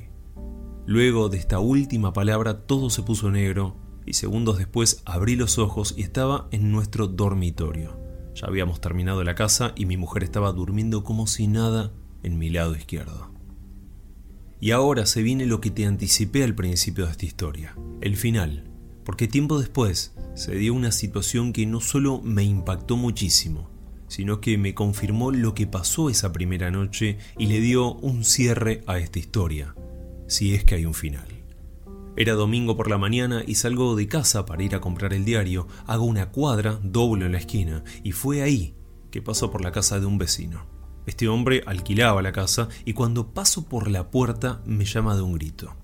Luego 0.85 1.29
de 1.29 1.39
esta 1.39 1.61
última 1.61 2.13
palabra 2.13 2.67
todo 2.67 2.91
se 2.91 3.05
puso 3.05 3.31
negro 3.31 3.89
y 4.11 4.13
segundos 4.13 4.59
después 4.59 5.03
abrí 5.05 5.37
los 5.37 5.59
ojos 5.59 5.95
y 5.97 6.03
estaba 6.03 6.49
en 6.51 6.73
nuestro 6.73 7.07
dormitorio. 7.07 7.97
Ya 8.35 8.49
habíamos 8.49 8.81
terminado 8.81 9.23
la 9.23 9.37
casa 9.37 9.73
y 9.77 9.87
mi 9.87 9.97
mujer 9.97 10.25
estaba 10.25 10.51
durmiendo 10.51 11.05
como 11.05 11.29
si 11.29 11.47
nada 11.47 11.93
en 12.25 12.37
mi 12.37 12.51
lado 12.51 12.75
izquierdo. 12.75 13.31
Y 14.61 14.73
ahora 14.73 15.07
se 15.07 15.23
viene 15.23 15.47
lo 15.47 15.61
que 15.61 15.71
te 15.71 15.87
anticipé 15.87 16.43
al 16.43 16.57
principio 16.57 17.07
de 17.07 17.13
esta 17.13 17.25
historia, 17.25 17.77
el 18.01 18.17
final, 18.17 18.65
porque 19.05 19.29
tiempo 19.29 19.61
después 19.61 20.13
se 20.35 20.57
dio 20.57 20.75
una 20.75 20.91
situación 20.91 21.53
que 21.53 21.65
no 21.65 21.81
solo 21.81 22.21
me 22.21 22.43
impactó 22.43 22.97
muchísimo, 22.97 23.71
sino 24.09 24.41
que 24.41 24.59
me 24.59 24.75
confirmó 24.75 25.31
lo 25.31 25.55
que 25.55 25.69
pasó 25.69 26.11
esa 26.11 26.33
primera 26.33 26.73
noche 26.73 27.19
y 27.39 27.47
le 27.47 27.61
dio 27.61 27.95
un 27.95 28.25
cierre 28.25 28.83
a 28.89 28.99
esta 28.99 29.21
historia, 29.21 29.77
si 30.27 30.53
es 30.53 30.65
que 30.65 30.75
hay 30.75 30.85
un 30.85 30.95
final. 30.95 31.30
Era 32.17 32.35
domingo 32.35 32.77
por 32.77 32.91
la 32.91 32.99
mañana 32.99 33.43
y 33.47 33.55
salgo 33.55 33.95
de 33.95 34.09
casa 34.09 34.45
para 34.45 34.63
ir 34.63 34.75
a 34.75 34.81
comprar 34.81 35.13
el 35.13 35.25
diario, 35.25 35.69
hago 35.87 36.05
una 36.05 36.31
cuadra, 36.31 36.79
doblo 36.83 37.27
en 37.27 37.33
la 37.33 37.39
esquina, 37.39 37.85
y 38.03 38.13
fue 38.13 38.43
ahí 38.43 38.75
que 39.11 39.23
paso 39.23 39.51
por 39.51 39.63
la 39.63 39.73
casa 39.73 40.01
de 40.01 40.07
un 40.07 40.19
vecino. 40.19 40.67
Este 41.07 41.29
hombre 41.29 41.63
alquilaba 41.67 42.23
la 42.23 42.33
casa 42.33 42.69
y 42.85 42.93
cuando 42.93 43.33
paso 43.33 43.69
por 43.69 43.89
la 43.89 44.11
puerta 44.11 44.63
me 44.67 44.85
llama 44.85 45.17
de 45.17 45.23
un 45.23 45.33
grito. 45.33 45.75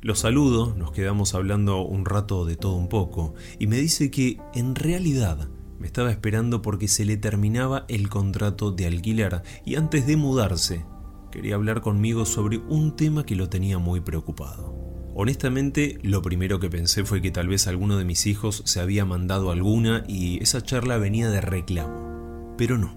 Lo 0.00 0.14
saludo, 0.14 0.74
nos 0.76 0.92
quedamos 0.92 1.34
hablando 1.34 1.82
un 1.82 2.04
rato 2.04 2.44
de 2.44 2.56
todo 2.56 2.74
un 2.74 2.88
poco, 2.88 3.34
y 3.58 3.66
me 3.66 3.76
dice 3.76 4.10
que 4.10 4.40
en 4.54 4.74
realidad 4.74 5.48
me 5.78 5.86
estaba 5.86 6.10
esperando 6.10 6.62
porque 6.62 6.86
se 6.86 7.04
le 7.04 7.16
terminaba 7.16 7.86
el 7.88 8.08
contrato 8.08 8.70
de 8.70 8.86
alquiler 8.86 9.42
y 9.64 9.74
antes 9.74 10.06
de 10.06 10.16
mudarse 10.16 10.84
quería 11.32 11.56
hablar 11.56 11.80
conmigo 11.80 12.24
sobre 12.24 12.58
un 12.58 12.94
tema 12.94 13.24
que 13.24 13.34
lo 13.34 13.48
tenía 13.48 13.78
muy 13.78 14.00
preocupado. 14.00 15.01
Honestamente, 15.14 15.98
lo 16.02 16.22
primero 16.22 16.58
que 16.58 16.70
pensé 16.70 17.04
fue 17.04 17.20
que 17.20 17.30
tal 17.30 17.46
vez 17.46 17.66
alguno 17.66 17.98
de 17.98 18.04
mis 18.04 18.26
hijos 18.26 18.62
se 18.64 18.80
había 18.80 19.04
mandado 19.04 19.50
alguna 19.50 20.04
y 20.08 20.42
esa 20.42 20.62
charla 20.62 20.96
venía 20.96 21.28
de 21.28 21.42
reclamo. 21.42 22.54
Pero 22.56 22.78
no, 22.78 22.96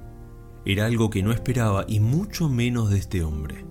era 0.65 0.85
algo 0.85 1.09
que 1.09 1.23
no 1.23 1.33
esperaba 1.33 1.85
y 1.87 1.99
mucho 1.99 2.47
menos 2.47 2.89
de 2.89 2.99
este 2.99 3.21
hombre. 3.23 3.65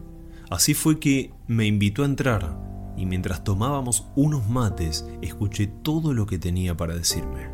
Así 0.50 0.74
fue 0.74 1.00
que 1.00 1.32
me 1.46 1.66
invitó 1.66 2.02
a 2.02 2.06
entrar 2.06 2.58
y 2.98 3.06
mientras 3.06 3.44
tomábamos 3.44 4.06
unos 4.14 4.48
mates 4.48 5.06
escuché 5.22 5.66
todo 5.66 6.12
lo 6.12 6.26
que 6.26 6.38
tenía 6.38 6.76
para 6.76 6.94
decirme. 6.94 7.48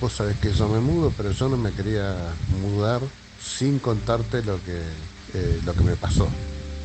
Vos 0.00 0.12
sabés 0.12 0.36
que 0.38 0.52
yo 0.52 0.68
me 0.68 0.80
mudo, 0.80 1.10
pero 1.16 1.30
yo 1.30 1.48
no 1.48 1.56
me 1.56 1.72
quería 1.72 2.14
mudar 2.60 3.00
sin 3.40 3.78
contarte 3.78 4.42
lo 4.44 4.62
que, 4.62 4.78
eh, 5.32 5.60
lo 5.64 5.72
que 5.72 5.84
me 5.84 5.96
pasó. 5.96 6.28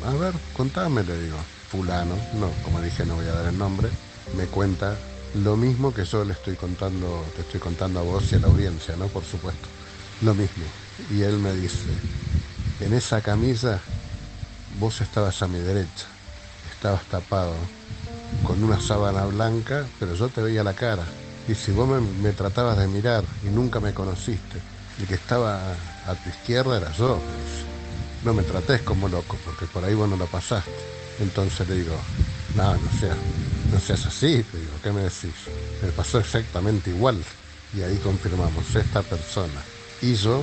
A 0.02 0.14
ver, 0.14 0.34
contame, 0.52 1.04
le 1.04 1.18
digo. 1.18 1.36
Fulano, 1.70 2.16
no, 2.34 2.50
como 2.64 2.80
dije, 2.80 3.06
no 3.06 3.14
voy 3.14 3.26
a 3.26 3.32
dar 3.32 3.46
el 3.46 3.56
nombre, 3.56 3.90
me 4.36 4.46
cuenta 4.46 4.98
lo 5.34 5.56
mismo 5.56 5.94
que 5.94 6.04
yo 6.04 6.24
le 6.24 6.32
estoy 6.32 6.56
contando, 6.56 7.24
te 7.36 7.42
estoy 7.42 7.60
contando 7.60 8.00
a 8.00 8.02
vos 8.02 8.32
y 8.32 8.36
a 8.36 8.40
la 8.40 8.48
audiencia, 8.48 8.96
¿no? 8.96 9.06
Por 9.06 9.22
supuesto. 9.24 9.68
Lo 10.22 10.34
mismo. 10.34 10.64
Y 11.10 11.22
él 11.22 11.38
me 11.38 11.52
dice, 11.54 11.86
en 12.80 12.92
esa 12.92 13.20
camisa 13.20 13.80
vos 14.80 15.00
estabas 15.00 15.42
a 15.42 15.48
mi 15.48 15.58
derecha, 15.60 16.06
estabas 16.74 17.04
tapado 17.04 17.54
con 18.42 18.64
una 18.64 18.80
sábana 18.80 19.24
blanca, 19.26 19.86
pero 20.00 20.14
yo 20.14 20.28
te 20.28 20.42
veía 20.42 20.64
la 20.64 20.74
cara. 20.74 21.04
Y 21.48 21.54
si 21.54 21.70
vos 21.70 21.88
me, 21.88 22.32
tratabas 22.32 22.78
de 22.78 22.88
mirar 22.88 23.24
y 23.44 23.48
nunca 23.48 23.80
me 23.80 23.94
conociste, 23.94 24.60
el 24.98 25.06
que 25.06 25.14
estaba 25.14 25.72
a 26.06 26.14
tu 26.14 26.30
izquierda 26.30 26.76
era 26.78 26.90
yo. 26.92 27.20
No 28.24 28.34
me 28.34 28.42
trates 28.42 28.82
como 28.82 29.08
loco, 29.08 29.38
porque 29.44 29.66
por 29.66 29.84
ahí 29.84 29.94
vos 29.94 30.08
no 30.08 30.16
lo 30.16 30.26
pasaste. 30.26 30.70
Entonces 31.20 31.68
le 31.68 31.76
digo, 31.76 31.96
no, 32.54 32.74
no 32.74 32.90
seas, 32.98 33.16
no 33.72 33.80
seas 33.80 34.06
así, 34.06 34.44
le 34.52 34.60
digo, 34.60 34.72
¿qué 34.82 34.92
me 34.92 35.02
decís? 35.02 35.34
Me 35.82 35.90
pasó 35.92 36.18
exactamente 36.18 36.90
igual. 36.90 37.22
Y 37.74 37.82
ahí 37.82 37.96
confirmamos, 37.98 38.74
esta 38.74 39.02
persona 39.02 39.62
y 40.02 40.14
yo 40.14 40.42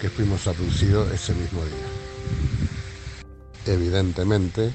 que 0.00 0.10
fuimos 0.10 0.46
abducidos 0.46 1.10
ese 1.12 1.32
mismo 1.34 1.64
día. 1.64 1.86
Evidentemente, 3.74 4.70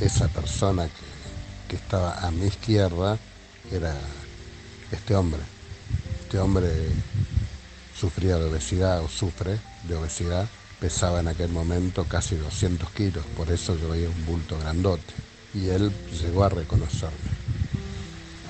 esa 0.00 0.28
persona 0.28 0.86
que, 0.86 1.68
que 1.68 1.76
estaba 1.76 2.18
a 2.18 2.30
mi 2.30 2.46
izquierda 2.46 3.18
era 3.72 3.96
este 4.92 5.14
hombre. 5.14 5.40
Este 6.20 6.38
hombre 6.38 6.68
sufría 7.98 8.36
de 8.36 8.44
obesidad 8.44 9.02
o 9.02 9.08
sufre 9.08 9.58
de 9.84 9.94
obesidad 9.96 10.46
pesaba 10.80 11.20
en 11.20 11.28
aquel 11.28 11.50
momento 11.50 12.04
casi 12.04 12.36
200 12.36 12.90
kilos, 12.90 13.24
por 13.36 13.50
eso 13.50 13.76
yo 13.76 13.90
veía 13.90 14.08
un 14.08 14.26
bulto 14.26 14.58
grandote. 14.58 15.14
Y 15.54 15.68
él 15.68 15.92
llegó 16.22 16.44
a 16.44 16.48
reconocerme. 16.48 17.16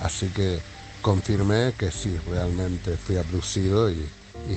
Así 0.03 0.29
que 0.29 0.61
confirmé 1.01 1.75
que 1.77 1.91
sí, 1.91 2.17
realmente 2.29 2.97
fui 2.97 3.17
abducido 3.17 3.91
y, 3.91 4.07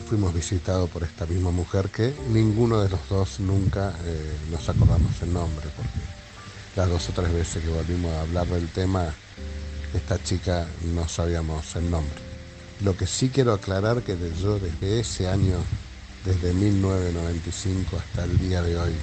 fuimos 0.07 0.33
visitados 0.33 0.89
por 0.89 1.03
esta 1.03 1.25
misma 1.25 1.51
mujer 1.51 1.89
que 1.89 2.13
ninguno 2.29 2.81
de 2.81 2.87
los 2.87 3.09
dos 3.09 3.41
nunca 3.41 3.93
eh, 4.05 4.37
nos 4.49 4.69
acordamos 4.69 5.21
el 5.21 5.33
nombre, 5.33 5.67
porque 5.75 5.99
las 6.77 6.87
dos 6.87 7.09
o 7.09 7.11
tres 7.11 7.33
veces 7.33 7.61
que 7.61 7.69
volvimos 7.69 8.11
a 8.13 8.21
hablar 8.21 8.47
del 8.47 8.69
tema, 8.69 9.13
esta 9.93 10.21
chica 10.23 10.65
no 10.95 11.09
sabíamos 11.09 11.75
el 11.75 11.89
nombre. 11.91 12.15
Lo 12.83 12.95
que 12.95 13.05
sí 13.05 13.29
quiero 13.29 13.53
aclarar 13.53 14.01
que 14.01 14.17
yo 14.41 14.59
desde 14.59 15.01
ese 15.01 15.27
año 15.27 15.57
desde 16.25 16.53
1995 16.53 17.97
hasta 17.97 18.25
el 18.25 18.37
día 18.37 18.61
de 18.61 18.77
hoy, 18.77 18.93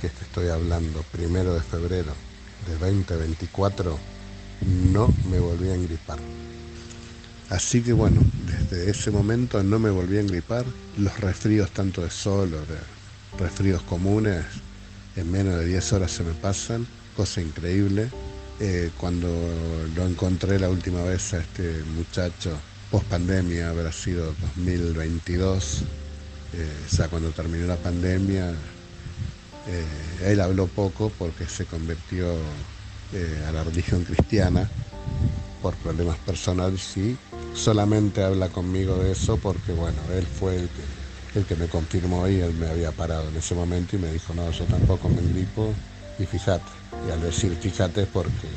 que 0.00 0.08
te 0.08 0.24
estoy 0.24 0.48
hablando, 0.48 1.02
primero 1.12 1.54
de 1.54 1.60
febrero 1.60 2.12
de 2.66 2.72
2024, 2.74 3.98
no 4.92 5.12
me 5.30 5.38
volví 5.38 5.68
a 5.68 5.74
engripar. 5.74 6.18
Así 7.50 7.82
que 7.82 7.92
bueno, 7.92 8.22
desde 8.46 8.90
ese 8.90 9.10
momento 9.10 9.62
no 9.62 9.78
me 9.78 9.90
volví 9.90 10.16
a 10.16 10.20
engripar. 10.20 10.64
Los 10.96 11.18
resfríos 11.20 11.70
tanto 11.70 12.02
de 12.02 12.10
sol 12.10 12.54
o 12.54 12.60
de 12.60 12.78
resfríos 13.38 13.82
comunes 13.82 14.44
en 15.16 15.30
menos 15.30 15.58
de 15.58 15.66
10 15.66 15.92
horas 15.92 16.10
se 16.10 16.24
me 16.24 16.32
pasan, 16.32 16.86
cosa 17.16 17.40
increíble. 17.40 18.08
Eh, 18.60 18.90
cuando 18.96 19.28
lo 19.94 20.06
encontré 20.06 20.58
la 20.58 20.68
última 20.68 21.02
vez 21.02 21.34
a 21.34 21.38
este 21.38 21.82
muchacho 21.96 22.58
post 22.90 23.06
pandemia, 23.06 23.70
habrá 23.70 23.92
sido 23.92 24.34
2022, 24.56 25.84
eh, 26.56 26.86
ya 26.90 27.08
cuando 27.08 27.30
terminó 27.30 27.66
la 27.66 27.76
pandemia, 27.76 28.50
eh, 29.66 30.30
él 30.30 30.40
habló 30.40 30.66
poco 30.66 31.10
porque 31.18 31.46
se 31.46 31.64
convirtió 31.64 32.34
eh, 33.12 33.44
a 33.48 33.52
la 33.52 33.64
religión 33.64 34.04
cristiana 34.04 34.68
por 35.62 35.74
problemas 35.76 36.18
personales 36.18 36.96
y 36.96 37.16
solamente 37.54 38.22
habla 38.22 38.48
conmigo 38.48 38.96
de 38.96 39.12
eso 39.12 39.36
porque, 39.36 39.72
bueno, 39.72 39.98
él 40.14 40.26
fue 40.26 40.56
el 41.34 41.44
que, 41.44 41.56
me 41.56 41.66
confirmó 41.66 42.28
y 42.28 42.40
él 42.40 42.54
me 42.54 42.68
había 42.68 42.92
parado 42.92 43.28
en 43.28 43.36
ese 43.36 43.54
momento 43.54 43.96
y 43.96 43.98
me 43.98 44.12
dijo, 44.12 44.34
no, 44.34 44.50
yo 44.50 44.64
tampoco 44.66 45.08
me 45.08 45.22
gripo 45.32 45.72
y 46.18 46.24
fíjate. 46.24 46.70
Y 47.08 47.10
al 47.10 47.20
decir 47.20 47.56
fíjate 47.60 48.06
porque 48.06 48.48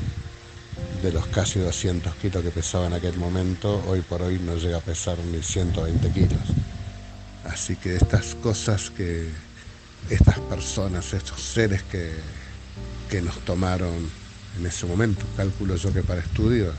de 1.02 1.12
los 1.12 1.26
casi 1.26 1.58
200 1.58 2.14
kilos 2.16 2.42
que 2.42 2.50
pesaba 2.50 2.86
en 2.86 2.92
aquel 2.92 3.16
momento, 3.16 3.82
hoy 3.88 4.02
por 4.02 4.22
hoy 4.22 4.38
no 4.38 4.56
llega 4.56 4.78
a 4.78 4.82
pesar 4.82 5.18
ni 5.18 5.42
120 5.42 6.10
kilos. 6.10 6.67
Así 7.48 7.76
que 7.76 7.96
estas 7.96 8.34
cosas 8.36 8.90
que 8.90 9.28
estas 10.10 10.38
personas, 10.40 11.12
estos 11.12 11.40
seres 11.40 11.82
que, 11.82 12.12
que 13.10 13.20
nos 13.20 13.38
tomaron 13.40 13.94
en 14.58 14.66
ese 14.66 14.86
momento, 14.86 15.24
cálculo 15.36 15.76
yo 15.76 15.92
que 15.92 16.02
para 16.02 16.20
estudio, 16.20 16.72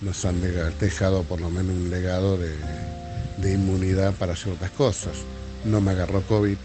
nos 0.00 0.24
han 0.24 0.40
dejado 0.78 1.22
por 1.22 1.40
lo 1.40 1.50
menos 1.50 1.74
un 1.74 1.90
legado 1.90 2.36
de, 2.36 3.52
inmunidad 3.52 4.14
para 4.14 4.36
ciertas 4.36 4.70
cosas. 4.70 5.16
No 5.64 5.80
me 5.80 5.92
agarró 5.92 6.22
COVID, 6.22 6.56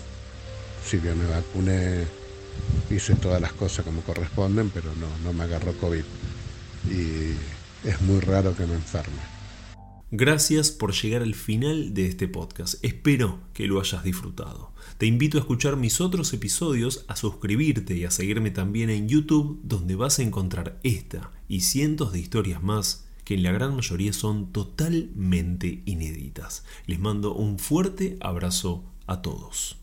si 0.85 0.97
bien 0.97 1.17
me 1.19 1.25
vacuné, 1.25 2.05
hice 2.89 3.15
todas 3.15 3.41
las 3.41 3.53
cosas 3.53 3.85
como 3.85 4.01
corresponden, 4.01 4.69
pero 4.69 4.93
no, 4.95 5.07
no 5.23 5.33
me 5.33 5.43
agarró 5.43 5.73
COVID. 5.73 6.03
Y 6.89 7.33
es 7.87 8.01
muy 8.01 8.19
raro 8.19 8.55
que 8.55 8.65
me 8.65 8.75
enferme. 8.75 9.38
Gracias 10.11 10.71
por 10.71 10.93
llegar 10.93 11.21
al 11.21 11.35
final 11.35 11.93
de 11.93 12.07
este 12.07 12.27
podcast. 12.27 12.83
Espero 12.83 13.41
que 13.53 13.67
lo 13.67 13.79
hayas 13.79 14.03
disfrutado. 14.03 14.71
Te 14.97 15.05
invito 15.05 15.37
a 15.37 15.41
escuchar 15.41 15.77
mis 15.77 16.01
otros 16.01 16.33
episodios, 16.33 17.05
a 17.07 17.15
suscribirte 17.15 17.95
y 17.95 18.05
a 18.05 18.11
seguirme 18.11 18.49
también 18.49 18.89
en 18.89 19.07
YouTube, 19.07 19.59
donde 19.63 19.93
vas 19.93 20.17
a 20.17 20.23
encontrar 20.23 20.79
esta 20.81 21.29
y 21.47 21.61
cientos 21.61 22.11
de 22.11 22.19
historias 22.19 22.63
más 22.63 23.05
que 23.23 23.35
en 23.35 23.43
la 23.43 23.51
gran 23.51 23.75
mayoría 23.75 24.11
son 24.11 24.51
totalmente 24.51 25.83
inéditas. 25.85 26.65
Les 26.87 26.99
mando 26.99 27.35
un 27.35 27.59
fuerte 27.59 28.17
abrazo 28.19 28.83
a 29.05 29.21
todos. 29.21 29.78